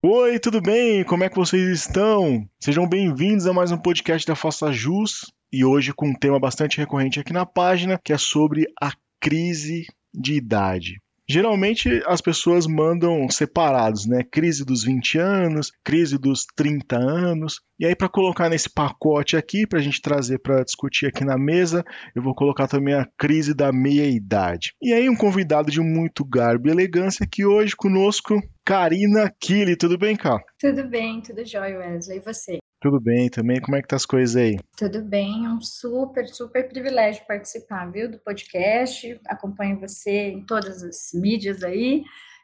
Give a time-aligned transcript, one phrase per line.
[0.00, 1.02] Oi, tudo bem?
[1.02, 2.48] Como é que vocês estão?
[2.62, 6.78] Sejam bem-vindos a mais um podcast da Faça Jus e hoje com um tema bastante
[6.78, 11.02] recorrente aqui na página, que é sobre a crise de idade.
[11.30, 14.22] Geralmente as pessoas mandam separados, né?
[14.30, 17.60] Crise dos 20 anos, crise dos 30 anos.
[17.78, 21.36] E aí, para colocar nesse pacote aqui, para a gente trazer para discutir aqui na
[21.36, 21.84] mesa,
[22.14, 24.72] eu vou colocar também a crise da meia-idade.
[24.82, 29.76] E aí, um convidado de muito garbo e elegância aqui hoje conosco, Karina Kili.
[29.76, 30.40] Tudo bem, Cá?
[30.58, 32.18] Tudo bem, tudo jóia, Wesley.
[32.18, 32.58] E você?
[32.80, 33.60] Tudo bem também?
[33.60, 34.56] Como é que tá as coisas aí?
[34.76, 39.20] Tudo bem, é um super, super privilégio participar, viu, do podcast.
[39.26, 42.02] Acompanho você em todas as mídias aí.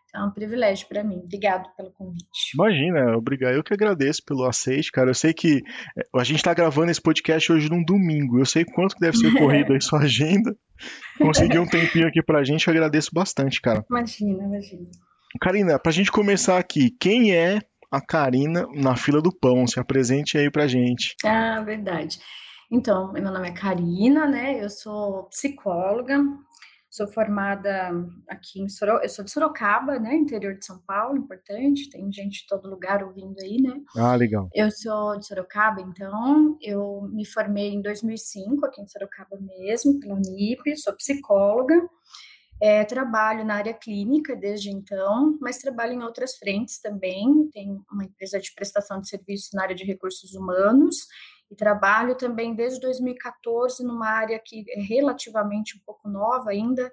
[0.08, 1.20] Então, é um privilégio para mim.
[1.24, 2.52] Obrigado pelo convite.
[2.54, 3.54] Imagina, obrigado.
[3.54, 5.10] Eu que agradeço pelo aceite, cara.
[5.10, 5.62] Eu sei que
[5.98, 8.38] eh, a gente está gravando esse podcast hoje num domingo.
[8.38, 10.56] Eu sei quanto que deve ser corrido aí sua agenda.
[11.18, 13.84] Conseguir um tempinho aqui pra gente, eu agradeço bastante, cara.
[13.90, 14.88] Imagina, imagina.
[15.40, 17.60] Karina, pra gente começar aqui, quem é
[17.94, 19.66] a Karina na fila do pão.
[19.66, 21.14] Se apresente aí pra gente.
[21.24, 22.18] Ah, verdade.
[22.70, 24.62] Então, meu nome é Karina, né?
[24.62, 26.18] Eu sou psicóloga,
[26.90, 27.92] sou formada
[28.28, 30.14] aqui em Sorocaba, eu sou de Sorocaba, né?
[30.16, 33.80] Interior de São Paulo, importante, tem gente de todo lugar ouvindo aí, né?
[33.96, 34.48] Ah, legal.
[34.54, 40.14] Eu sou de Sorocaba, então eu me formei em 2005 aqui em Sorocaba mesmo, pela
[40.14, 41.74] Unip, sou psicóloga.
[42.66, 47.46] É, trabalho na área clínica desde então, mas trabalho em outras frentes também.
[47.52, 51.06] Tenho uma empresa de prestação de serviços na área de recursos humanos
[51.50, 56.90] e trabalho também desde 2014 numa área que é relativamente um pouco nova ainda,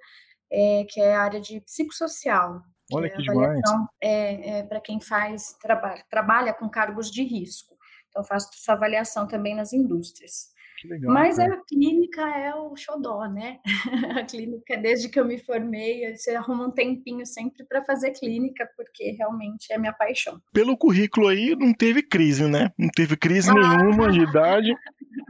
[0.52, 2.62] é, que é a área de psicossocial.
[2.92, 3.62] Olha que, é que demais.
[4.02, 7.78] É, é para quem faz traba, trabalha com cargos de risco.
[8.10, 10.52] Então, faço essa avaliação também nas indústrias.
[10.88, 11.54] Legal, Mas cara.
[11.54, 13.60] a clínica é o xodó, né?
[14.22, 18.68] A clínica, desde que eu me formei, você arruma um tempinho sempre para fazer clínica,
[18.76, 20.40] porque realmente é minha paixão.
[20.54, 22.72] Pelo currículo aí, não teve crise, né?
[22.78, 23.54] Não teve crise ah.
[23.54, 24.70] nenhuma de idade.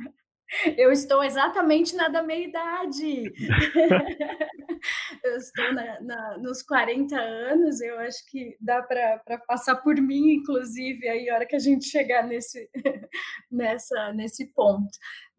[0.78, 3.24] Eu estou exatamente na da meia-idade.
[5.24, 10.34] eu estou na, na, nos 40 anos, eu acho que dá para passar por mim,
[10.34, 12.70] inclusive, aí a hora que a gente chegar nesse,
[13.52, 14.90] nessa, nesse ponto.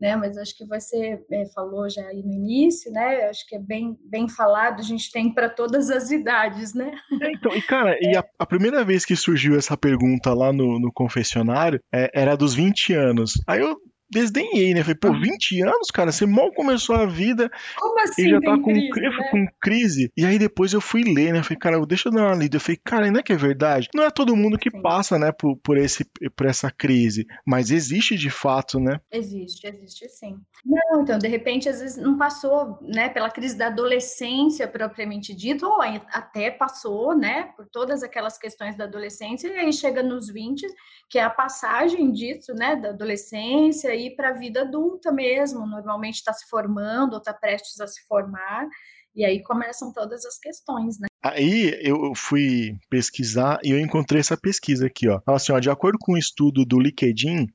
[0.01, 0.17] Né?
[0.17, 3.29] Mas acho que você é, falou já aí no início, né?
[3.29, 6.93] Acho que é bem, bem falado, a gente tem para todas as idades, né?
[7.21, 7.99] É, então, e cara, é.
[8.11, 12.37] e a, a, primeira vez que surgiu essa pergunta lá no, no confessionário é, era
[12.37, 13.41] dos 20 anos.
[13.47, 13.77] Aí eu
[14.13, 14.83] desdenhei, né?
[14.83, 18.59] Falei, pô, 20 anos, cara, você mal começou a vida Como assim, e já tá
[18.59, 19.29] com crise, né?
[19.31, 20.13] com crise.
[20.17, 21.43] E aí depois eu fui ler, né?
[21.43, 22.57] Falei, cara, deixa eu dar uma lida.
[22.57, 23.89] Eu falei, cara, não é que é verdade?
[23.95, 26.05] Não é todo mundo que passa, né, por, por, esse,
[26.37, 29.01] por essa crise, mas existe de fato, né?
[29.11, 30.39] Existe, existe sim.
[30.65, 35.67] Não, então, de repente, às vezes não passou, né, pela crise da adolescência propriamente dito,
[35.67, 40.67] ou até passou, né, por todas aquelas questões da adolescência, e aí chega nos 20,
[41.09, 46.17] que é a passagem disso, né, da adolescência e para a vida adulta mesmo, normalmente
[46.17, 48.67] está se formando ou está prestes a se formar,
[49.15, 51.07] e aí começam todas as questões, né?
[51.23, 55.21] Aí eu fui pesquisar e eu encontrei essa pesquisa aqui, ó.
[55.21, 57.47] Fala assim, ó, de acordo com um estudo do LinkedIn,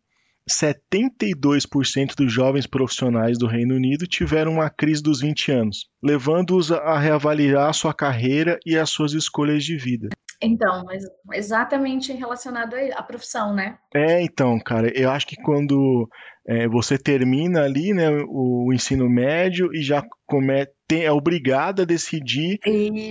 [0.50, 6.98] 72% dos jovens profissionais do Reino Unido tiveram uma crise dos 20 anos, levando-os a
[6.98, 10.10] reavaliar sua carreira e as suas escolhas de vida.
[10.42, 10.86] Então,
[11.34, 13.78] exatamente relacionado à profissão, né?
[13.94, 16.08] É, então, cara, eu acho que quando
[16.48, 21.82] é, você termina ali, né, o, o ensino médio e já come, tem, é obrigado
[21.82, 22.58] a decidir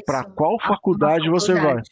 [0.07, 1.83] para qual faculdade, faculdade, você vai.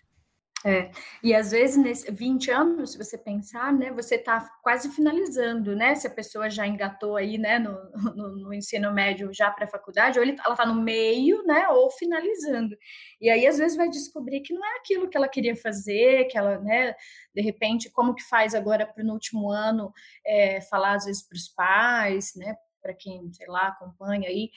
[0.66, 0.90] É,
[1.22, 5.94] e às vezes, nesses 20 anos, se você pensar, né, você está quase finalizando, né?
[5.94, 7.72] Se a pessoa já engatou aí, né, no,
[8.16, 11.68] no, no ensino médio já para a faculdade, ou ele, ela está no meio, né,
[11.68, 12.74] ou finalizando.
[13.20, 16.38] E aí, às vezes, vai descobrir que não é aquilo que ela queria fazer, que
[16.38, 16.94] ela, né,
[17.34, 19.92] de repente, como que faz agora para no último ano
[20.26, 24.50] é, falar, às vezes, para os pais, né, para quem, sei lá, acompanha aí,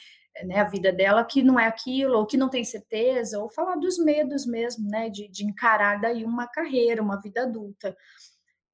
[0.45, 3.75] né, a vida dela que não é aquilo, ou que não tem certeza, ou falar
[3.75, 7.95] dos medos mesmo, né, de, de encarar daí uma carreira, uma vida adulta.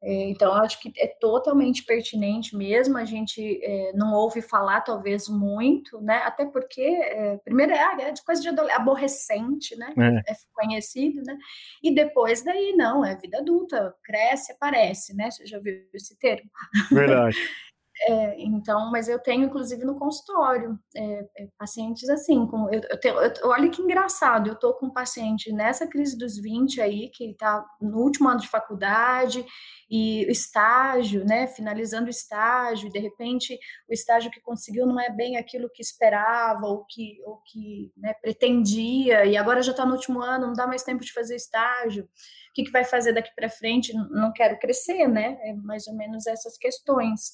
[0.06, 5.30] É, então, acho que é totalmente pertinente mesmo, a gente é, não ouve falar talvez
[5.30, 9.94] muito, né, até porque, é, primeiro é, é de coisa de aborrecente, né,
[10.28, 10.34] é.
[10.52, 11.38] conhecido, né,
[11.82, 16.50] e depois daí, não, é vida adulta, cresce, aparece, né, você já viu esse termo?
[16.92, 17.38] Verdade.
[18.06, 23.16] É, então, mas eu tenho, inclusive, no consultório, é, é, pacientes assim, eu, eu tenho,
[23.16, 27.32] eu, olha que engraçado, eu tô com um paciente nessa crise dos 20 aí, que
[27.32, 29.46] está no último ano de faculdade,
[29.90, 33.58] e estágio, né, finalizando o estágio, e de repente
[33.88, 38.14] o estágio que conseguiu não é bem aquilo que esperava, ou que, ou que né,
[38.22, 42.10] pretendia, e agora já está no último ano, não dá mais tempo de fazer estágio,
[42.54, 43.94] que, que vai fazer daqui para frente?
[43.94, 45.38] Não quero crescer, né?
[45.42, 47.34] É mais ou menos essas questões.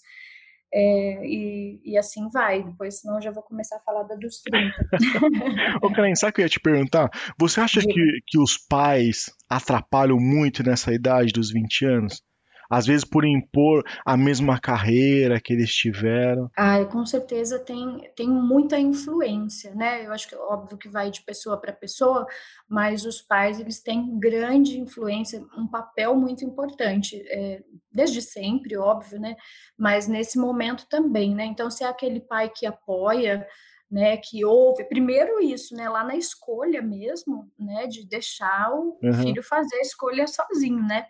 [0.71, 4.39] É, e, e, assim vai, depois senão eu já vou começar a falar da dos
[4.41, 4.71] 30.
[5.81, 7.09] Ô, Karen, sabe o que eu ia te perguntar?
[7.39, 12.23] Você acha que, que os pais atrapalham muito nessa idade dos 20 anos?
[12.69, 16.49] às vezes por impor a mesma carreira que eles tiveram?
[16.55, 20.05] Ah, com certeza tem, tem muita influência, né?
[20.05, 22.27] Eu acho que óbvio que vai de pessoa para pessoa,
[22.69, 29.19] mas os pais eles têm grande influência, um papel muito importante, é, desde sempre, óbvio,
[29.19, 29.35] né?
[29.77, 31.45] Mas nesse momento também, né?
[31.45, 33.47] Então, se é aquele pai que apoia,
[33.89, 39.13] né, que houve, primeiro isso, né, lá na escolha mesmo, né, de deixar o uhum.
[39.13, 41.07] filho fazer a escolha sozinho, né,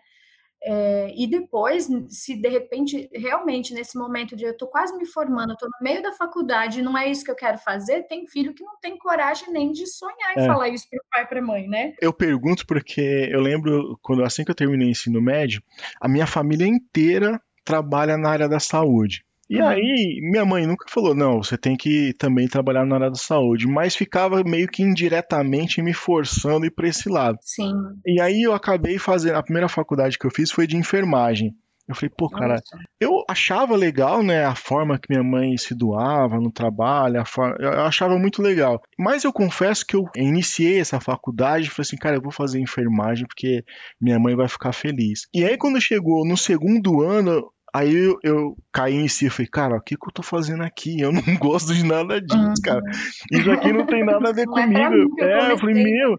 [0.62, 5.54] é, e depois, se de repente, realmente, nesse momento de eu estou quase me formando,
[5.54, 8.62] estou no meio da faculdade, não é isso que eu quero fazer, tem filho que
[8.62, 10.46] não tem coragem nem de sonhar em é.
[10.46, 11.94] falar isso para o pai e para a mãe, né?
[12.00, 15.62] Eu pergunto porque eu lembro, quando assim que eu terminei o ensino médio,
[16.00, 19.24] a minha família inteira trabalha na área da saúde.
[19.50, 19.66] E uhum.
[19.66, 23.66] aí, minha mãe nunca falou, não, você tem que também trabalhar na área da saúde,
[23.66, 27.36] mas ficava meio que indiretamente me forçando ir para esse lado.
[27.42, 27.72] Sim.
[28.06, 31.52] E aí eu acabei fazendo, a primeira faculdade que eu fiz foi de enfermagem.
[31.88, 32.78] Eu falei, pô, cara, Nossa.
[33.00, 37.80] eu achava legal, né, a forma que minha mãe se doava no trabalho, forma, eu
[37.80, 38.80] achava muito legal.
[38.96, 42.60] Mas eu confesso que eu iniciei essa faculdade e falei assim, cara, eu vou fazer
[42.60, 43.64] enfermagem porque
[44.00, 45.26] minha mãe vai ficar feliz.
[45.34, 49.48] E aí quando chegou no segundo ano, Aí eu, eu, caí em si e falei,
[49.48, 51.00] cara, o que, que eu tô fazendo aqui?
[51.00, 52.54] Eu não gosto de nada disso, uhum.
[52.62, 52.82] cara.
[53.30, 55.20] Isso aqui não tem nada a ver não é comigo.
[55.20, 56.18] É, é eu falei, meu,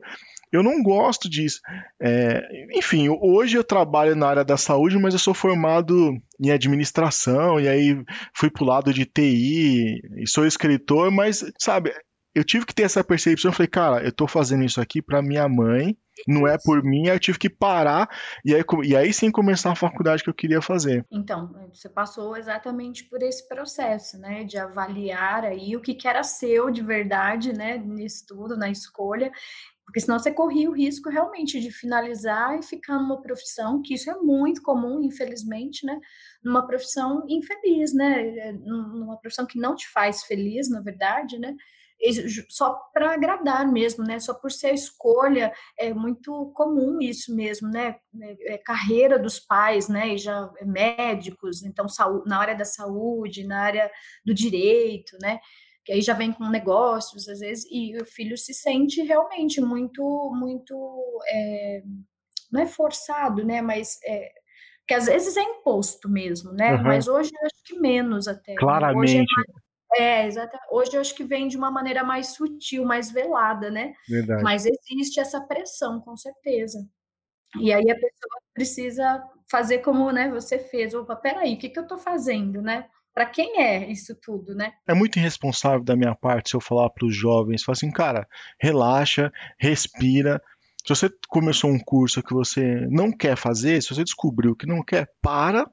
[0.52, 1.62] eu não gosto disso.
[2.00, 2.42] É,
[2.74, 7.68] enfim, hoje eu trabalho na área da saúde, mas eu sou formado em administração, e
[7.68, 8.04] aí
[8.34, 11.94] fui pro lado de TI, e sou escritor, mas, sabe,
[12.34, 13.50] eu tive que ter essa percepção.
[13.50, 15.98] Eu falei, cara, eu tô fazendo isso aqui para minha mãe,
[16.28, 17.10] não é por mim.
[17.10, 18.10] Aí eu tive que parar
[18.46, 21.06] e aí, e aí sim começar a faculdade que eu queria fazer.
[21.12, 26.24] Então, você passou exatamente por esse processo, né, de avaliar aí o que, que era
[26.24, 29.32] seu de verdade, né, nisso tudo, na escolha.
[29.92, 34.10] Porque senão você corria o risco realmente de finalizar e ficar numa profissão, que isso
[34.10, 36.00] é muito comum, infelizmente, né?
[36.42, 38.54] Numa profissão infeliz, né?
[38.54, 41.54] Numa profissão que não te faz feliz, na verdade, né?
[42.50, 44.20] Só para agradar mesmo, né?
[44.20, 47.98] Só por ser a escolha, é muito comum isso mesmo, né?
[48.22, 50.16] É, é carreira dos pais, né?
[50.16, 51.86] E já é médicos, então
[52.26, 53.92] na área da saúde, na área
[54.26, 55.40] do direito, né?
[55.84, 60.32] Que aí já vem com negócios às vezes e o filho se sente realmente muito,
[60.36, 61.84] muito, é,
[62.52, 63.62] não é forçado, né?
[63.62, 64.32] Mas é,
[64.88, 66.76] que às vezes é imposto mesmo, né?
[66.76, 66.84] Uhum.
[66.84, 68.56] Mas hoje eu acho que menos até.
[68.56, 69.20] Claramente.
[69.20, 69.26] Né?
[69.96, 70.68] É é, exatamente.
[70.72, 73.94] Hoje eu acho que vem de uma maneira mais sutil, mais velada, né?
[74.08, 74.44] Verdade.
[74.44, 76.80] Mas existe essa pressão, com certeza.
[77.60, 80.94] E aí a pessoa precisa fazer como né, você fez.
[80.94, 82.86] Opa, peraí, o que, que eu estou fazendo, né?
[83.14, 84.72] Para quem é isso tudo, né?
[84.88, 88.26] É muito irresponsável da minha parte se eu falar para os jovens, falar assim, cara,
[88.60, 90.42] relaxa, respira.
[90.86, 94.82] Se você começou um curso que você não quer fazer, se você descobriu que não
[94.82, 95.70] quer, para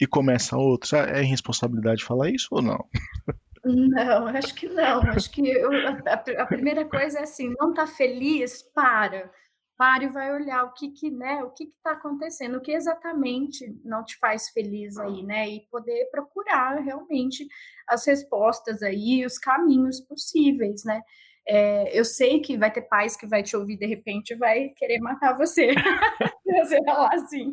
[0.00, 0.96] e começa outro.
[0.96, 2.88] É irresponsabilidade falar isso ou não?
[3.74, 5.00] Não, acho que não.
[5.02, 9.30] Acho que eu, a, a, primeira coisa é assim, não está feliz, para.
[9.76, 12.72] Para e vai olhar o que que, né, o que que está acontecendo, o que
[12.72, 15.48] exatamente não te faz feliz aí, né?
[15.48, 17.48] E poder procurar realmente
[17.88, 21.00] as respostas aí, os caminhos possíveis, né?
[21.52, 24.68] É, eu sei que vai ter pais que vai te ouvir de repente e vai
[24.76, 25.74] querer matar você.
[26.46, 27.52] você falar assim.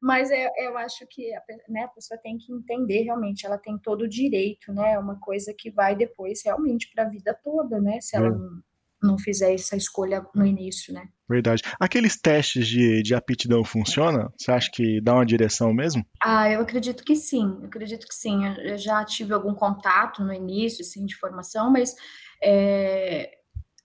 [0.00, 1.40] Mas é, eu acho que a,
[1.70, 4.92] né, a pessoa tem que entender realmente, ela tem todo o direito, né?
[4.92, 7.98] É uma coisa que vai depois realmente para a vida toda, né?
[8.02, 8.30] Se ela é.
[8.30, 8.60] não,
[9.02, 11.08] não fizer essa escolha no início, né?
[11.26, 11.62] Verdade.
[11.80, 14.30] Aqueles testes de, de aptidão funcionam?
[14.36, 16.04] Você acha que dá uma direção mesmo?
[16.22, 17.56] Ah, eu acredito que sim.
[17.60, 18.44] Eu acredito que sim.
[18.64, 21.94] Eu já tive algum contato no início, assim, de formação, mas
[22.42, 23.40] é,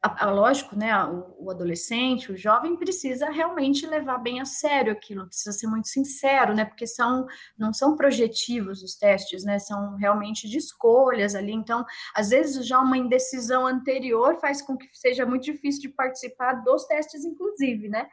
[0.05, 4.93] a, a, lógico, né, o, o, adolescente, o jovem precisa realmente levar bem a sério
[4.93, 7.25] aquilo, precisa ser muito sincero, né, porque são,
[7.57, 11.83] não são projetivos os testes, né, são realmente de escolhas ali, então,
[12.15, 16.85] às vezes já uma indecisão anterior faz com que seja muito difícil de participar dos
[16.85, 18.07] testes, inclusive, né,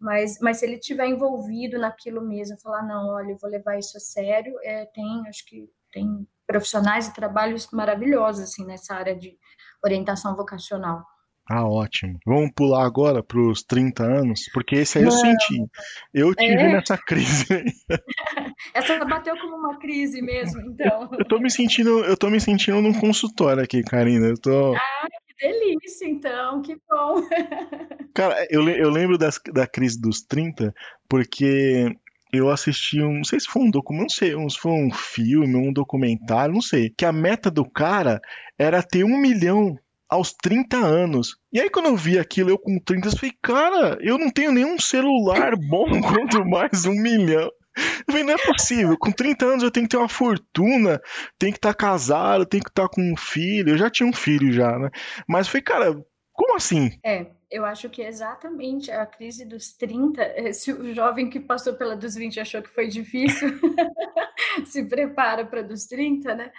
[0.00, 3.96] mas, mas se ele tiver envolvido naquilo mesmo, falar, não, olha, eu vou levar isso
[3.96, 9.38] a sério, é, tem, acho que tem profissionais e trabalhos maravilhosos, assim, nessa área de
[9.84, 11.04] orientação vocacional.
[11.48, 12.18] Ah, ótimo.
[12.26, 15.64] Vamos pular agora para os 30 anos, porque esse aí eu senti.
[16.12, 16.72] Eu tive é?
[16.72, 17.46] nessa crise.
[18.74, 21.08] Essa bateu como uma crise mesmo, então.
[21.12, 24.26] Eu, eu tô me sentindo, eu tô me sentindo num consultório aqui, Karina.
[24.26, 24.74] Eu tô...
[24.74, 27.22] Ah, que delícia, então, que bom.
[28.12, 30.74] Cara, eu, eu lembro das, da crise dos 30,
[31.08, 31.96] porque
[32.32, 35.56] eu assisti um, não sei se foi um documento, não sei, se foi um filme,
[35.56, 38.20] um documentário, não sei, que a meta do cara
[38.58, 39.76] era ter um milhão
[40.08, 41.36] aos 30 anos.
[41.52, 44.52] E aí, quando eu vi aquilo, eu com 30, eu falei, cara, eu não tenho
[44.52, 47.50] nenhum celular bom quanto mais um milhão.
[47.76, 48.96] Eu falei, não é possível.
[48.98, 51.00] Com 30 anos eu tenho que ter uma fortuna,
[51.38, 53.70] tenho que estar tá casado, tenho que estar tá com um filho.
[53.70, 54.88] Eu já tinha um filho já, né?
[55.28, 56.90] Mas eu falei, cara, como assim?
[57.04, 61.38] É, eu acho que é exatamente a crise dos 30, eh, se o jovem que
[61.38, 63.48] passou pela dos 20 achou que foi difícil,
[64.66, 66.52] se prepara para dos 30, né?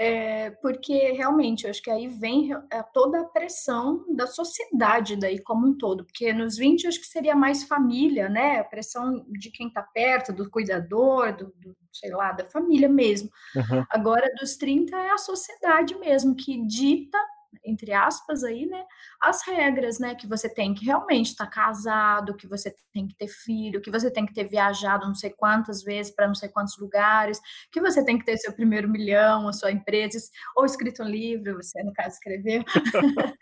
[0.00, 5.40] É, porque realmente eu acho que aí vem é, toda a pressão da sociedade daí
[5.40, 8.60] como um todo, porque nos 20 eu acho que seria mais família, né?
[8.60, 13.28] A pressão de quem está perto, do cuidador, do, do, sei lá, da família mesmo.
[13.56, 13.84] Uhum.
[13.90, 17.18] Agora, dos 30 é a sociedade mesmo que dita
[17.64, 18.84] entre aspas aí, né,
[19.20, 23.14] as regras, né, que você tem que realmente estar tá casado, que você tem que
[23.14, 26.48] ter filho, que você tem que ter viajado não sei quantas vezes para não sei
[26.48, 27.40] quantos lugares,
[27.72, 30.18] que você tem que ter seu primeiro milhão, a sua empresa,
[30.56, 32.62] ou escrito um livro, você no caso escreveu.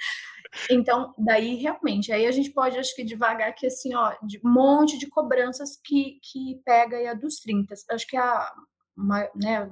[0.71, 4.51] então, daí realmente, aí a gente pode, acho que devagar que assim, ó, de um
[4.51, 7.75] monte de cobranças que, que pega aí a dos 30.
[7.91, 8.53] Acho que a
[8.97, 9.69] uma, né,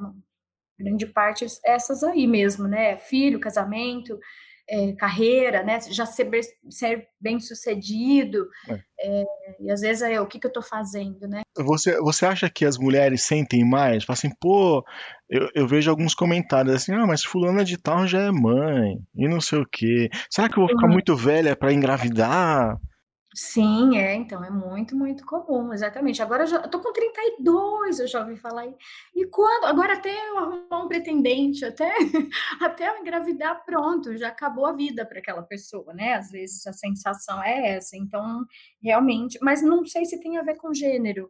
[0.78, 2.96] grande parte essas aí mesmo, né?
[2.96, 4.18] Filho, casamento,
[4.68, 5.78] é, carreira, né?
[5.90, 6.28] Já ser,
[6.70, 8.48] ser bem sucedido.
[8.68, 8.80] É.
[9.00, 9.24] É,
[9.60, 11.42] e às vezes é o que, que eu estou fazendo, né?
[11.56, 14.04] Você, você acha que as mulheres sentem mais?
[14.04, 14.84] Fala assim, pô,
[15.28, 19.28] eu, eu vejo alguns comentários assim, ah, mas fulana de tal já é mãe, e
[19.28, 20.08] não sei o quê.
[20.30, 20.92] Será que eu vou ficar uhum.
[20.92, 22.78] muito velha para engravidar?
[23.36, 26.22] Sim, é, então, é muito, muito comum, exatamente.
[26.22, 28.64] Agora eu já tô com 32, eu já ouvi falar.
[29.12, 29.64] E quando?
[29.64, 31.92] Agora até eu arrumar um pretendente, até,
[32.62, 36.14] até eu engravidar, pronto, já acabou a vida para aquela pessoa, né?
[36.14, 37.96] Às vezes a sensação é essa.
[37.96, 38.44] Então,
[38.80, 41.28] realmente, mas não sei se tem a ver com gênero.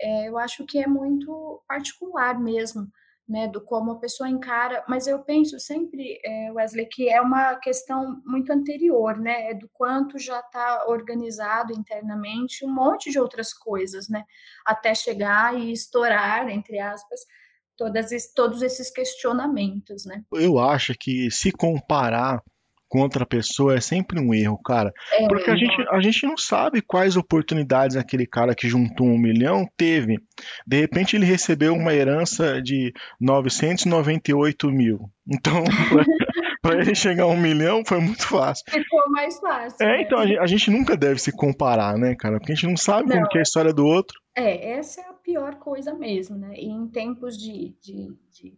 [0.00, 2.88] É, eu acho que é muito particular mesmo
[3.26, 7.54] né, do como a pessoa encara, mas eu penso sempre, é, Wesley, que é uma
[7.56, 13.54] questão muito anterior, né, é do quanto já está organizado internamente um monte de outras
[13.54, 14.24] coisas, né,
[14.66, 17.20] até chegar e estourar, entre aspas,
[17.76, 20.22] todas, todos esses questionamentos, né.
[20.32, 22.42] Eu acho que se comparar
[22.94, 24.92] com outra pessoa é sempre um erro, cara.
[25.14, 29.18] É, Porque a gente, a gente não sabe quais oportunidades aquele cara que juntou um
[29.18, 30.20] milhão teve.
[30.64, 35.10] De repente ele recebeu uma herança de 998 mil.
[35.26, 35.64] Então,
[36.62, 38.64] para ele chegar a um milhão foi muito fácil.
[38.70, 39.84] Ficou mais fácil.
[39.84, 40.02] É, né?
[40.02, 42.38] então a gente, a gente, nunca deve se comparar, né, cara?
[42.38, 44.20] Porque a gente não sabe não, como que é a história do outro.
[44.36, 46.54] É, essa é a pior coisa mesmo, né?
[46.56, 48.56] E em tempos de, de, de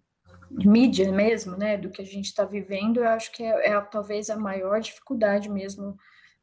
[0.50, 3.80] de mídia mesmo, né, do que a gente está vivendo, eu acho que é, é,
[3.80, 5.96] talvez a maior dificuldade mesmo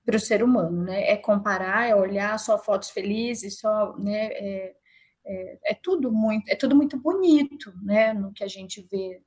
[0.05, 4.75] para o ser humano, né, é comparar, é olhar só fotos felizes, só, né, é,
[5.25, 9.22] é, é, tudo muito, é tudo muito bonito, né, no que a gente vê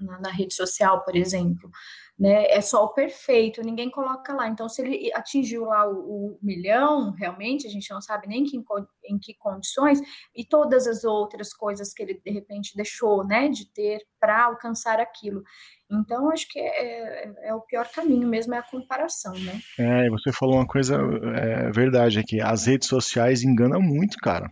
[0.00, 1.70] na, na, rede social, por exemplo,
[2.18, 6.38] né, é só o perfeito, ninguém coloca lá, então se ele atingiu lá o, o
[6.42, 8.56] milhão, realmente, a gente não sabe nem que,
[9.04, 10.00] em que condições,
[10.34, 15.00] e todas as outras coisas que ele, de repente, deixou, né, de ter para alcançar
[15.00, 15.42] aquilo,
[15.90, 19.60] então, acho que é, é, é, o pior caminho mesmo, é a comparação, né?
[19.78, 20.96] É, você falou uma coisa
[21.36, 24.50] é, verdade aqui, as redes sociais enganam muito, cara.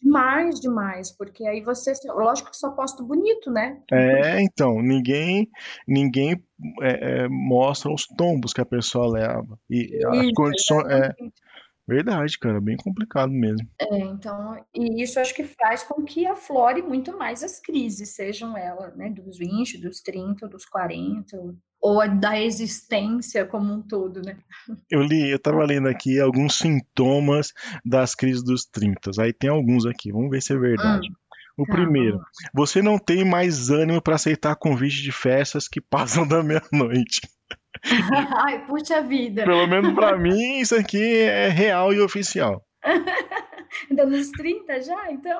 [0.00, 3.80] Demais, demais, porque aí você, lógico que só posto bonito, né?
[3.90, 5.48] É, então, ninguém
[5.86, 6.42] ninguém
[6.82, 9.58] é, é, mostra os tombos que a pessoa leva.
[9.68, 10.86] E as condições.
[10.88, 11.12] É,
[11.86, 13.68] verdade, cara, bem complicado mesmo.
[13.80, 18.56] É, então, e isso acho que faz com que aflore muito mais as crises, sejam
[18.56, 24.36] elas, né, dos 20, dos 30, dos 40, ou da existência como um todo, né?
[24.90, 27.52] Eu li, eu estava lendo aqui alguns sintomas
[27.84, 29.10] das crises dos 30.
[29.20, 31.08] Aí tem alguns aqui, vamos ver se é verdade.
[31.08, 31.14] Hum,
[31.58, 31.82] o calma.
[31.82, 32.20] primeiro,
[32.52, 37.20] você não tem mais ânimo para aceitar convite de festas que passam da meia-noite.
[38.44, 39.44] Ai, puxa vida.
[39.44, 42.64] Pelo menos para mim, isso aqui é real e oficial.
[43.90, 45.38] Ainda nos 30 já, então?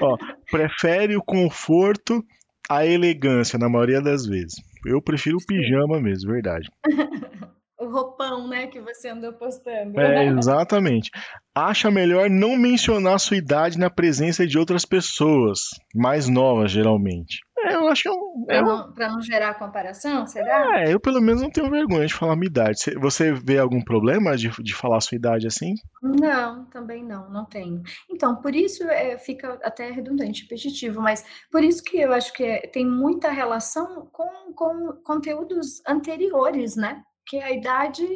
[0.00, 0.16] Ó,
[0.50, 2.24] prefere o conforto
[2.68, 4.54] à elegância na maioria das vezes.
[4.86, 6.68] Eu prefiro o pijama mesmo, verdade.
[7.84, 9.98] o roupão, né, que você andou postando.
[10.00, 11.10] É, exatamente.
[11.54, 15.60] Acha melhor não mencionar sua idade na presença de outras pessoas,
[15.94, 17.38] mais novas, geralmente.
[17.66, 20.80] É, eu acho que eu, Para não, pra não gerar comparação, será?
[20.82, 22.76] É, eu pelo menos não tenho vergonha de falar minha idade.
[23.00, 25.74] Você- vê algum problema de, de falar sua idade assim?
[26.02, 27.82] Não, também não, não tenho.
[28.10, 32.44] Então, por isso é, fica até redundante, repetitivo, mas por isso que eu acho que
[32.44, 37.00] é- tem muita relação com, com conteúdos anteriores, né?
[37.26, 38.06] Que a idade,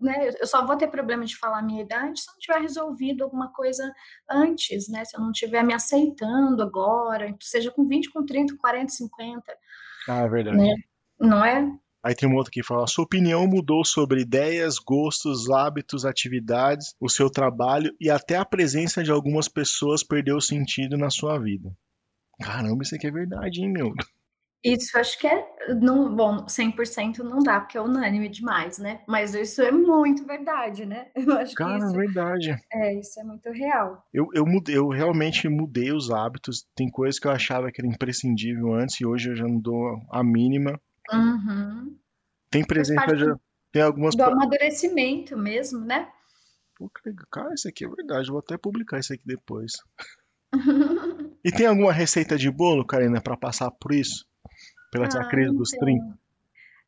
[0.00, 0.30] né?
[0.40, 3.24] Eu só vou ter problema de falar a minha idade se eu não tiver resolvido
[3.24, 3.92] alguma coisa
[4.30, 5.04] antes, né?
[5.04, 9.42] Se eu não estiver me aceitando agora, seja com 20, com 30, 40, 50,
[10.08, 10.56] Ah, é verdade.
[10.56, 10.74] né?
[11.20, 11.70] Não é?
[12.04, 17.08] Aí tem um outro que fala: sua opinião mudou sobre ideias, gostos, hábitos, atividades, o
[17.08, 21.70] seu trabalho e até a presença de algumas pessoas perdeu sentido na sua vida.
[22.40, 23.94] Caramba, isso aqui é verdade, hein, meu?
[24.64, 29.02] Isso acho que é, não, bom, 100% não dá, porque é unânime demais, né?
[29.08, 31.10] Mas isso é muito verdade, né?
[31.16, 32.56] Eu acho que Cara, é isso verdade.
[32.72, 34.06] é, isso é muito real.
[34.12, 36.64] Eu, eu, mudei, eu realmente mudei os hábitos.
[36.76, 40.00] Tem coisas que eu achava que era imprescindível antes e hoje eu já não dou
[40.10, 40.80] a mínima.
[41.12, 41.96] Uhum.
[42.50, 43.34] Tem parte de.
[43.72, 44.14] Tem algumas.
[44.14, 46.08] do amadurecimento mesmo, né?
[46.76, 47.12] Pô, que.
[47.32, 48.28] Cara, isso aqui é verdade.
[48.28, 49.72] Eu vou até publicar isso aqui depois.
[51.44, 54.24] E tem alguma receita de bolo, Karina, pra passar por isso?
[54.92, 55.80] Pela Ah, crise dos tem.
[55.80, 56.18] 30?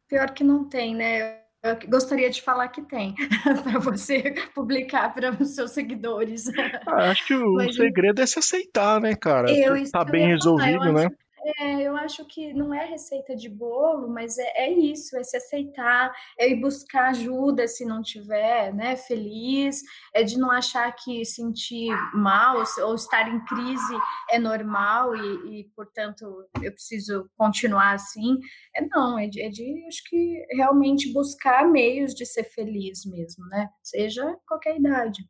[0.07, 1.39] Pior que não tem, né?
[1.63, 3.15] Eu gostaria de falar que tem,
[3.65, 6.45] para você publicar para os seus seguidores.
[6.87, 9.51] Ah, acho que o Mas segredo é se aceitar, né, cara?
[9.51, 11.09] Eu, Tá bem ia falar, resolvido, né?
[11.45, 15.37] É, eu acho que não é receita de bolo, mas é, é isso, é se
[15.37, 19.83] aceitar, é ir buscar ajuda se não tiver, né, feliz,
[20.15, 23.99] é de não achar que sentir mal ou, ou estar em crise
[24.31, 26.25] é normal e, e, portanto,
[26.63, 28.39] eu preciso continuar assim.
[28.75, 33.45] É não, é de, é de, acho que realmente buscar meios de ser feliz mesmo,
[33.47, 35.23] né, seja qualquer idade.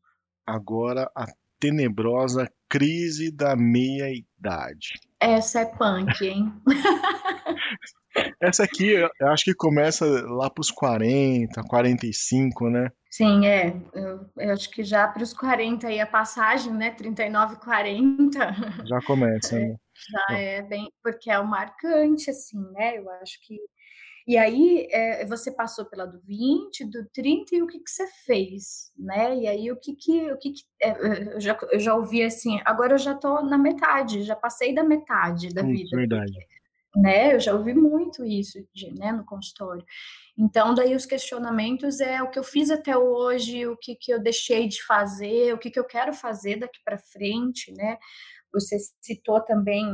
[0.46, 1.26] Agora a
[1.58, 4.94] tenebrosa crise da meia-idade.
[5.24, 6.52] Essa é punk, hein?
[8.40, 12.90] Essa aqui eu acho que começa lá pros 40, 45, né?
[13.10, 13.74] Sim, é.
[13.94, 16.90] Eu, eu acho que já para os 40 aí a passagem, né?
[16.90, 18.54] 39, 40,
[18.84, 19.76] Já começa, né?
[20.10, 22.98] já é bem, porque é o marcante, assim, né?
[22.98, 23.58] Eu acho que.
[24.26, 28.06] E aí é, você passou pela do 20, do 30 e o que, que você
[28.24, 29.36] fez, né?
[29.36, 30.32] E aí o que que.
[30.32, 33.58] O que, que é, eu, já, eu já ouvi assim, agora eu já tô na
[33.58, 35.96] metade, já passei da metade da Putz, vida.
[35.96, 36.32] verdade.
[36.96, 37.34] né?
[37.34, 39.84] Eu já ouvi muito isso, de, né, no consultório.
[40.38, 44.20] Então, daí os questionamentos é o que eu fiz até hoje, o que, que eu
[44.22, 47.98] deixei de fazer, o que, que eu quero fazer daqui para frente, né?
[48.52, 49.84] Você citou também,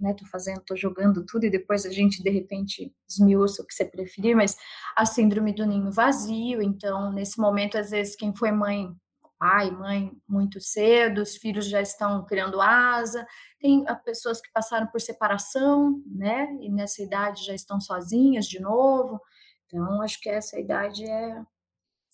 [0.00, 0.14] né?
[0.14, 3.84] Tô fazendo, tô jogando tudo e depois a gente de repente esmiuça o que você
[3.84, 4.56] preferir, mas
[4.96, 6.62] a síndrome do ninho vazio.
[6.62, 8.94] Então, nesse momento, às vezes quem foi mãe
[9.40, 13.26] pai, mãe muito cedo, os filhos já estão criando asa,
[13.58, 16.46] tem pessoas que passaram por separação, né?
[16.60, 19.18] E nessa idade já estão sozinhas de novo.
[19.64, 21.42] Então, acho que essa idade é,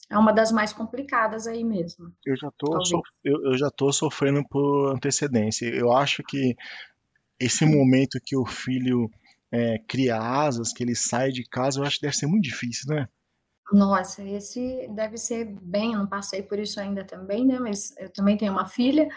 [0.09, 2.13] é uma das mais complicadas aí mesmo.
[2.25, 2.79] Eu já tô,
[3.25, 5.67] eu, eu já tô sofrendo por antecedência.
[5.67, 6.55] Eu acho que
[7.39, 9.11] esse momento que o filho
[9.53, 12.95] é, cria asas, que ele sai de casa, eu acho que deve ser muito difícil,
[12.95, 13.09] né?
[13.73, 17.59] Nossa, esse deve ser bem, eu não passei por isso ainda também, né?
[17.59, 19.09] Mas eu também tenho uma filha,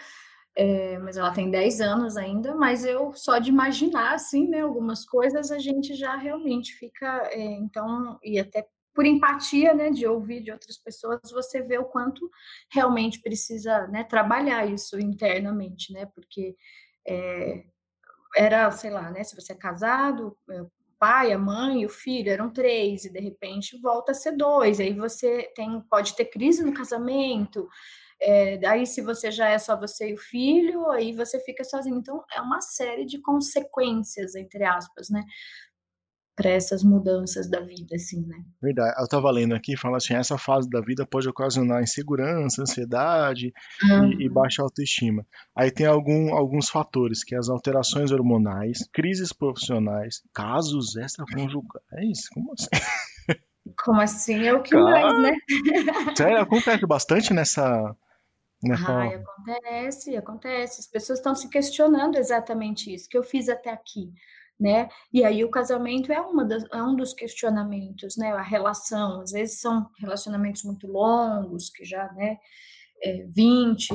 [0.56, 5.04] é, mas ela tem 10 anos ainda, mas eu só de imaginar, assim, né, algumas
[5.04, 10.42] coisas, a gente já realmente fica, é, então, e até por empatia, né, de ouvir
[10.42, 12.28] de outras pessoas, você vê o quanto
[12.72, 16.56] realmente precisa, né, trabalhar isso internamente, né, porque
[17.06, 17.64] é,
[18.36, 20.62] era, sei lá, né, se você é casado, é,
[20.98, 24.92] pai, a mãe, o filho eram três, e de repente volta a ser dois, aí
[24.92, 27.68] você tem, pode ter crise no casamento,
[28.22, 31.96] é, se você já é só você e o filho, aí você fica sozinho.
[31.96, 35.24] Então é uma série de consequências, entre aspas, né?
[36.40, 38.42] Para essas mudanças da vida, assim, né?
[38.62, 38.94] Verdade.
[38.98, 44.22] Eu tava lendo aqui, fala assim, essa fase da vida pode ocasionar insegurança, ansiedade e,
[44.24, 44.32] e Uhum.
[44.32, 45.26] baixa autoestima.
[45.54, 52.52] Aí tem algum, alguns fatores, que é as alterações hormonais, crises profissionais, casos extraconjugais, como
[52.54, 52.68] assim?
[53.84, 54.46] Como assim?
[54.46, 55.36] É o que Cara, mais, né?
[56.16, 57.94] sério, acontece bastante nessa,
[58.62, 58.92] nessa...
[58.92, 60.80] Ai, acontece, acontece.
[60.80, 64.10] As pessoas estão se questionando exatamente isso, que eu fiz até aqui,
[64.60, 64.88] né?
[65.12, 68.32] E aí o casamento é, uma das, é um dos questionamentos, né?
[68.32, 72.38] A relação, às vezes são relacionamentos muito longos, que já, né,
[73.02, 73.88] é 20,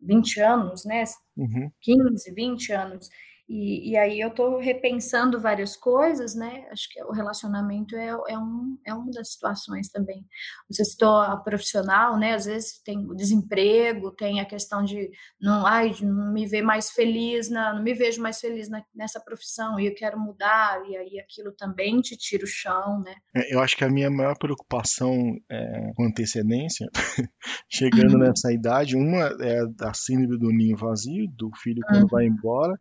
[0.00, 1.04] 20 anos, né?
[1.36, 1.70] Uhum.
[1.80, 3.08] 15, 20 anos.
[3.48, 6.66] E, e, aí eu estou repensando várias coisas, né?
[6.70, 10.24] Acho que o relacionamento é, é, um, é uma das situações também.
[10.70, 12.34] Você citou a profissional, né?
[12.34, 16.62] Às vezes tem o desemprego, tem a questão de não, ai, de não me ver
[16.62, 20.82] mais feliz, na, não me vejo mais feliz na, nessa profissão e eu quero mudar,
[20.88, 23.14] e aí aquilo também te tira o chão, né?
[23.34, 26.88] É, eu acho que a minha maior preocupação é, com antecedência,
[27.68, 28.20] chegando uhum.
[28.20, 32.08] nessa idade, uma é a síndrome do ninho vazio, do filho quando uhum.
[32.08, 32.78] vai embora,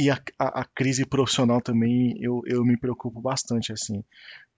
[0.00, 4.02] e a, a, a, crise profissional também eu, eu me preocupo bastante, assim,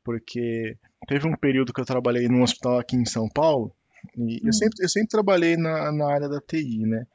[0.05, 0.76] porque
[1.09, 3.74] teve um período que eu trabalhei num hospital aqui em São Paulo,
[4.16, 4.40] e hum.
[4.44, 7.07] eu, sempre, eu sempre trabalhei na, na área da TI, né?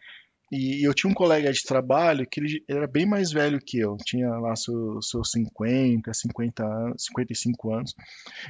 [0.51, 3.97] E eu tinha um colega de trabalho que ele, era bem mais velho que eu,
[3.97, 7.95] tinha lá seus, seus 50, 50 anos, 55 anos,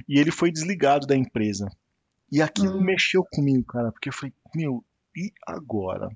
[0.08, 1.68] e ele foi desligado da empresa.
[2.32, 2.84] E aquilo hum.
[2.84, 4.84] mexeu comigo, cara, porque eu falei, meu,
[5.16, 6.10] e agora?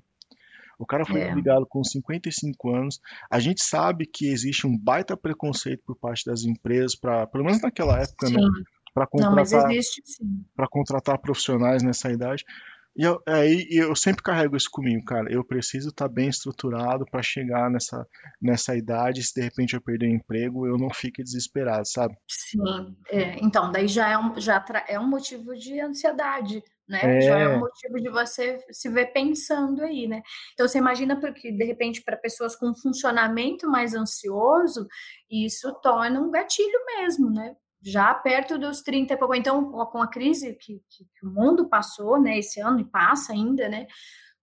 [0.82, 1.32] O cara foi é.
[1.32, 3.00] ligado com 55 anos.
[3.30, 7.62] A gente sabe que existe um baita preconceito por parte das empresas, para pelo menos
[7.62, 8.44] naquela época, né, sim.
[8.44, 8.62] né?
[8.92, 9.70] Para contratar,
[10.54, 12.44] Para contratar profissionais nessa idade.
[12.94, 15.32] E eu, aí eu sempre carrego isso comigo, cara.
[15.32, 18.06] Eu preciso estar tá bem estruturado para chegar nessa,
[18.40, 19.22] nessa idade.
[19.22, 22.14] Se de repente eu perder o emprego, eu não fique desesperado, sabe?
[22.28, 22.60] Sim.
[23.08, 27.18] É, então, daí já é um, já é um motivo de ansiedade, né?
[27.18, 27.20] É.
[27.20, 30.22] Já é um motivo de você se ver pensando aí, né?
[30.52, 34.86] Então você imagina porque de repente para pessoas com um funcionamento mais ansioso,
[35.30, 37.54] isso torna um gatilho mesmo, né?
[37.84, 41.68] Já perto dos 30 e pouco, então com a crise que, que, que o mundo
[41.68, 43.86] passou, né, esse ano e passa ainda, né?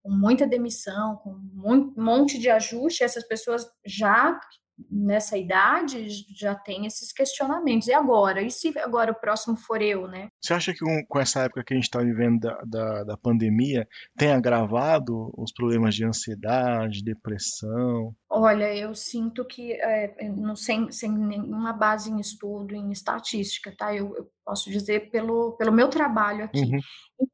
[0.02, 4.39] Com muita demissão, com um monte de ajuste, essas pessoas já
[4.89, 7.87] nessa idade já tem esses questionamentos.
[7.87, 8.41] E agora?
[8.41, 10.29] E se agora o próximo for eu, né?
[10.41, 13.87] Você acha que com essa época que a gente está vivendo da, da, da, pandemia
[14.17, 18.15] tem agravado os problemas de ansiedade, depressão?
[18.31, 23.95] Olha, eu sinto que, é, não, sem, sem nenhuma base em estudo, em estatística, tá?
[23.95, 26.61] Eu, eu posso dizer pelo, pelo meu trabalho aqui.
[26.61, 26.79] Uhum.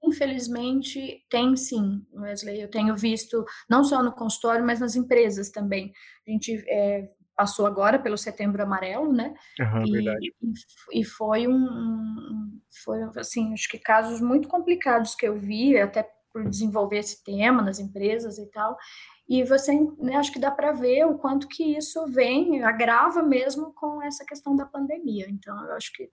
[0.06, 2.62] Infelizmente, tem sim, Wesley.
[2.62, 5.92] Eu tenho visto, não só no consultório, mas nas empresas também.
[6.26, 7.06] A gente é,
[7.36, 9.34] passou agora pelo Setembro Amarelo, né?
[9.60, 10.34] Uhum, e, verdade.
[10.94, 16.50] E, foi um, foi assim, acho que casos muito complicados que eu vi, até por
[16.50, 18.78] desenvolver esse tema nas empresas e tal.
[19.28, 23.74] E você, né, acho que dá para ver o quanto que isso vem, agrava mesmo
[23.74, 25.28] com essa questão da pandemia.
[25.30, 26.10] Então, eu acho que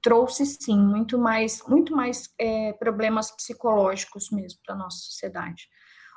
[0.00, 5.68] trouxe sim muito mais, muito mais é, problemas psicológicos mesmo para nossa sociedade.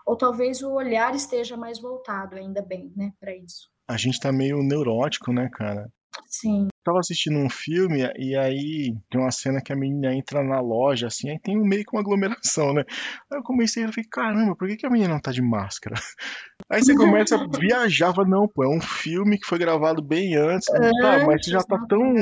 [0.05, 4.31] Ou talvez o olhar esteja mais voltado, ainda bem, né, para isso a gente tá
[4.31, 5.89] meio neurótico, né, cara?
[6.27, 6.67] Sim.
[6.87, 11.07] Tava assistindo um filme e aí tem uma cena que a menina entra na loja,
[11.07, 12.85] assim, aí tem um meio que uma aglomeração, né?
[13.29, 15.95] Aí eu comecei a ficar, caramba, por que, que a menina não tá de máscara?
[16.71, 20.37] Aí você começa a viajar, fala, não, pô, é um filme que foi gravado bem
[20.37, 20.91] antes, né?
[21.01, 22.15] tá, mas você já tá tão.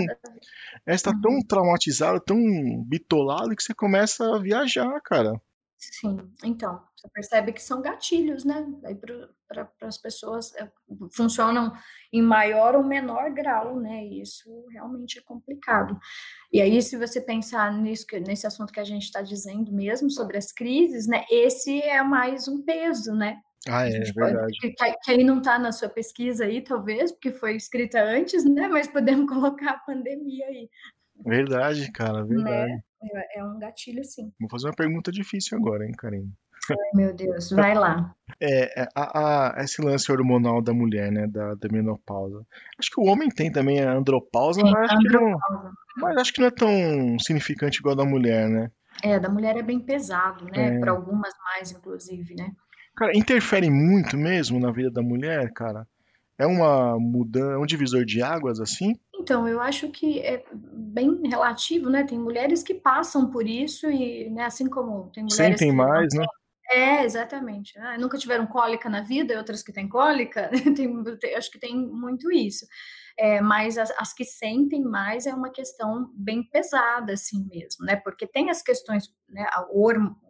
[0.87, 2.37] É, você tá tão traumatizado, tão
[2.87, 5.39] bitolado que você começa a viajar, cara.
[5.93, 8.65] Sim, então, você percebe que são gatilhos, né?
[8.83, 10.69] Aí para as pessoas é,
[11.11, 11.71] funcionam
[12.11, 14.05] em maior ou menor grau, né?
[14.05, 15.97] E isso realmente é complicado.
[16.51, 20.37] E aí, se você pensar nisso, nesse assunto que a gente está dizendo mesmo, sobre
[20.37, 21.25] as crises, né?
[21.29, 23.39] Esse é mais um peso, né?
[23.67, 24.57] Ah, é, é verdade.
[24.77, 28.67] Pode, que, aí não está na sua pesquisa aí, talvez, porque foi escrita antes, né?
[28.67, 30.69] Mas podemos colocar a pandemia aí.
[31.23, 32.27] Verdade, cara, né?
[32.27, 32.71] verdade.
[32.71, 32.83] Né?
[33.35, 34.31] É, um gatilho, sim.
[34.39, 36.31] Vou fazer uma pergunta difícil agora, hein, Karine?
[36.69, 38.13] Ai, meu Deus, vai lá.
[38.41, 42.45] É, é, a, a, esse lance hormonal da mulher, né, da, da menopausa.
[42.77, 45.63] Acho que o homem tem também a andropausa, mas, acho andropausa.
[45.63, 48.69] Não, mas acho que não é tão significante igual a da mulher, né?
[49.01, 50.75] É, da mulher é bem pesado, né?
[50.75, 50.79] É.
[50.79, 52.51] Para algumas mais, inclusive, né?
[52.95, 55.87] Cara, interfere muito mesmo na vida da mulher, cara?
[56.37, 58.95] É uma mudança, é um divisor de águas assim?
[59.15, 62.03] Então, eu acho que é bem relativo, né?
[62.03, 66.25] Tem mulheres que passam por isso e, né, assim como tem mulheres Sentem mais, né?
[66.71, 67.77] É, exatamente.
[67.79, 71.59] Ah, nunca tiveram cólica na vida, e outras que têm cólica, tem, tem, acho que
[71.59, 72.65] tem muito isso.
[73.17, 77.95] É, mas as, as, que sentem mais é uma questão bem pesada, assim mesmo, né?
[77.95, 79.45] Porque tem as questões, né?
[79.51, 79.61] A,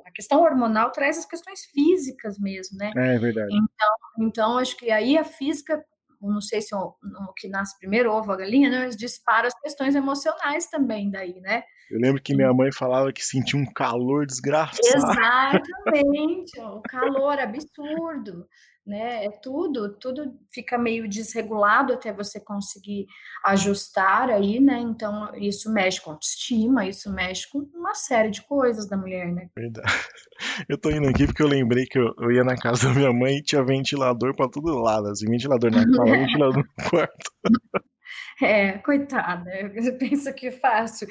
[0.05, 2.91] a questão hormonal traz as questões físicas mesmo, né?
[2.95, 3.49] É, é verdade.
[3.51, 5.83] Então, então acho que aí a física
[6.29, 8.85] não sei se o, o que nasce primeiro, ovo, a galinha, né?
[8.85, 11.63] Mas dispara as questões emocionais também daí, né?
[11.89, 14.79] Eu lembro que minha mãe falava que sentia um calor desgraçado.
[14.83, 18.47] Exatamente, o calor absurdo.
[18.85, 19.25] Né?
[19.25, 23.07] É tudo, tudo fica meio desregulado até você conseguir
[23.43, 24.79] ajustar aí, né?
[24.79, 29.49] Então, isso mexe com autoestima, isso mexe com uma série de coisas da mulher, né?
[29.55, 29.87] Verdade.
[30.69, 33.13] Eu tô indo aqui porque eu lembrei que eu, eu ia na casa da minha
[33.13, 37.31] mãe e tinha ventilador pra todo lado, assim, ventilador na sala, ventilador no quarto.
[38.41, 41.07] É, coitada, eu penso que fácil.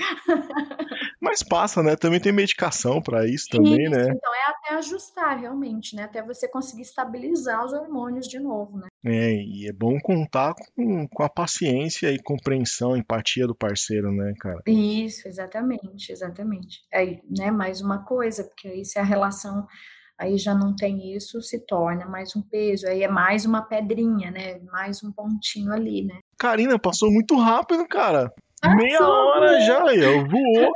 [1.20, 1.96] Mas passa, né?
[1.96, 4.02] Também tem medicação para isso também, Isso, né?
[4.10, 6.04] então é até ajustar realmente, né?
[6.04, 8.88] Até você conseguir estabilizar os hormônios de novo, né?
[9.06, 14.34] É, e é bom contar com, com a paciência e compreensão, empatia do parceiro, né,
[14.38, 14.60] cara?
[14.66, 16.80] Isso, exatamente, exatamente.
[16.92, 19.66] Aí, né, mais uma coisa, porque aí se a relação
[20.18, 24.30] aí já não tem isso, se torna mais um peso, aí é mais uma pedrinha,
[24.30, 24.60] né?
[24.72, 26.18] Mais um pontinho ali, né?
[26.38, 28.32] Karina, passou muito rápido, cara.
[28.76, 29.60] Meia hora né?
[29.60, 30.72] já, eu voou.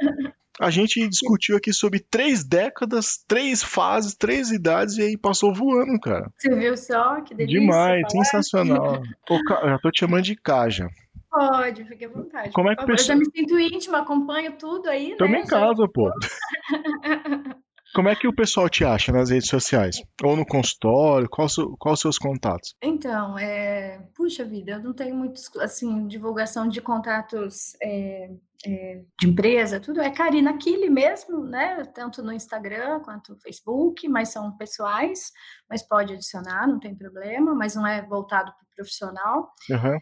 [0.60, 5.98] A gente discutiu aqui sobre três décadas, três fases, três idades e aí passou voando,
[6.00, 6.28] cara.
[6.36, 7.60] Você viu só que delícia?
[7.60, 8.24] Demais, falar?
[8.24, 9.02] sensacional.
[9.30, 10.88] Ô, Ca- eu já tô te chamando de Caja.
[11.30, 12.50] Pode, fique à vontade.
[12.52, 12.92] Como é que favor.
[12.94, 15.40] Eu já me sinto íntima, acompanho tudo aí, Tamo né?
[15.42, 16.10] em Já- casa, pô.
[17.94, 20.02] Como é que o pessoal te acha nas redes sociais?
[20.22, 21.28] Ou no consultório?
[21.28, 22.74] Quais os seus contatos?
[22.82, 24.00] Então, é...
[24.14, 28.30] puxa vida, eu não tenho muito, assim, divulgação de contatos é,
[28.66, 31.84] é, de empresa, tudo é Karina Kili mesmo, né?
[31.94, 35.32] Tanto no Instagram quanto no Facebook, mas são pessoais,
[35.68, 39.52] mas pode adicionar, não tem problema, mas não é voltado para o profissional.
[39.70, 39.98] Aham.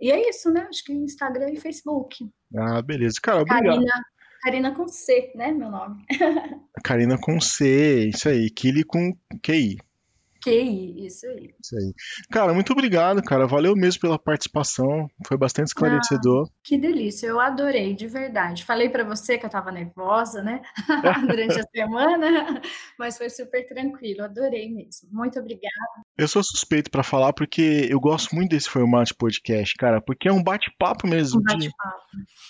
[0.00, 0.66] E é isso, né?
[0.68, 2.30] Acho que Instagram e Facebook.
[2.56, 3.16] Ah, beleza.
[3.20, 3.64] Cara, obrigado.
[3.64, 4.02] Karina,
[4.42, 5.50] Karina com C, né?
[5.50, 6.04] Meu nome.
[6.84, 8.50] Karina com C, isso aí.
[8.50, 9.78] Kili com QI.
[10.48, 11.50] QI, isso aí.
[11.62, 11.92] Isso aí.
[12.30, 13.46] Cara, muito obrigado, cara.
[13.46, 15.08] Valeu mesmo pela participação.
[15.26, 16.48] Foi bastante esclarecedor.
[16.64, 18.64] Que delícia, eu adorei, de verdade.
[18.64, 20.60] Falei para você que eu estava nervosa, né?
[21.26, 22.60] Durante a semana,
[22.98, 25.08] mas foi super tranquilo, adorei mesmo.
[25.12, 25.68] Muito obrigada.
[26.16, 30.28] Eu sou suspeito pra falar porque eu gosto muito desse formato de podcast, cara, porque
[30.28, 31.40] é um bate-papo mesmo.
[31.40, 31.98] Um bate-papo.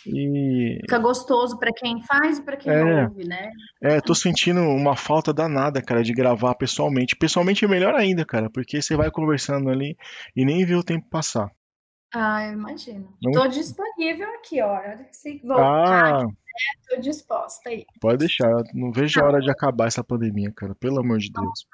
[0.06, 3.04] E Fica gostoso para quem faz e para quem É.
[3.06, 3.50] ouve, né?
[3.82, 7.16] é, tô sentindo uma falta danada, cara, de gravar pessoalmente.
[7.16, 9.96] Pessoalmente é melhor ainda, cara, porque você vai conversando ali
[10.36, 11.50] e nem vê o tempo passar.
[12.14, 13.14] Ah, eu imagino.
[13.22, 14.80] Não- Estou disponível aqui, ó.
[15.12, 16.26] Se voltar, Ah,
[16.80, 17.84] estou disposta aí.
[18.00, 18.50] pode deixar.
[18.50, 20.74] Eu Não vejo a hora de acabar essa pandemia, cara.
[20.74, 21.66] Pelo amor de Deus.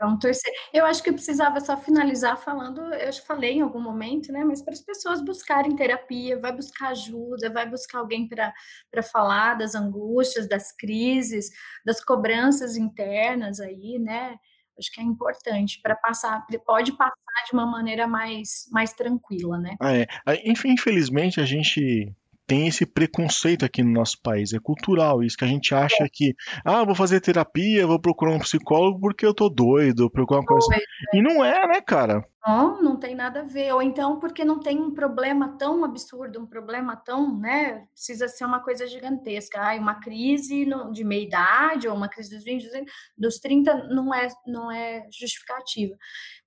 [0.00, 0.52] Vamos torcer.
[0.74, 4.44] Eu acho que eu precisava só finalizar falando, eu já falei em algum momento, né?
[4.44, 9.74] Mas para as pessoas buscarem terapia, vai buscar ajuda, vai buscar alguém para falar das
[9.74, 11.48] angústias, das crises,
[11.86, 14.36] das cobranças internas aí, né?
[14.78, 17.14] Acho que é importante para passar, pode passar
[17.46, 19.76] de uma maneira mais, mais tranquila, né?
[19.80, 20.06] Ah, é.
[20.24, 22.12] Ah, infelizmente a gente
[22.48, 24.54] tem esse preconceito aqui no nosso país.
[24.54, 28.38] É cultural isso, que a gente acha que, ah, vou fazer terapia, vou procurar um
[28.38, 30.66] psicólogo porque eu tô doido, procurar uma coisa.
[30.66, 32.24] Doido, E não é, né, cara?
[32.48, 33.72] Não, não tem nada a ver.
[33.74, 37.86] Ou então porque não tem um problema tão absurdo, um problema tão, né?
[37.92, 39.60] Precisa ser uma coisa gigantesca.
[39.60, 42.84] Ai, uma crise de meia idade ou uma crise dos 20, dos-
[43.18, 45.94] dos 30 não é, não é justificativa.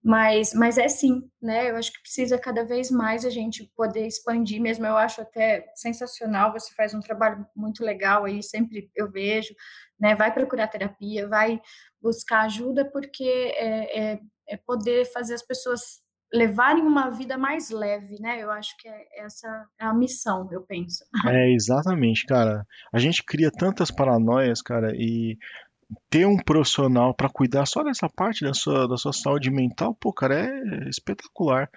[0.04, 1.70] Mas, mas é sim, né?
[1.72, 4.86] Eu acho que precisa cada vez mais a gente poder expandir mesmo.
[4.86, 6.54] Eu acho até sensacional.
[6.54, 9.54] Você faz um trabalho muito legal aí, sempre eu vejo,
[10.00, 10.16] né?
[10.16, 11.62] Vai procurar terapia, vai
[12.02, 14.20] buscar ajuda, porque é, é
[14.52, 16.02] é poder fazer as pessoas
[16.34, 18.42] levarem uma vida mais leve, né?
[18.42, 19.48] Eu acho que é essa
[19.80, 21.04] é a missão, eu penso.
[21.28, 22.66] É, exatamente, cara.
[22.94, 25.38] A gente cria tantas paranoias, cara, e
[26.10, 30.14] ter um profissional pra cuidar só dessa parte da sua, da sua saúde mental, pô,
[30.14, 31.70] cara, é espetacular.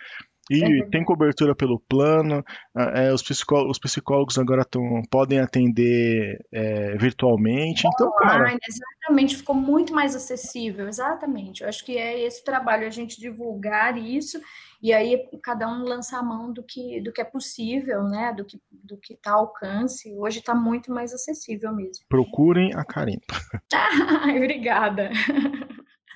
[0.50, 0.90] E verdade.
[0.90, 2.44] tem cobertura pelo plano,
[2.76, 7.86] ah, é, os, psicó- os psicólogos agora tão, podem atender é, virtualmente.
[7.86, 11.62] Então, cara, Online, exatamente, ficou muito mais acessível, exatamente.
[11.62, 14.38] Eu acho que é esse trabalho, a gente divulgar isso
[14.82, 18.34] e aí cada um lançar a mão do que, do que é possível, né?
[18.36, 20.14] Do que do que está alcance.
[20.18, 22.04] Hoje está muito mais acessível mesmo.
[22.08, 23.22] procurem a Karina.
[24.22, 25.10] Ai, obrigada.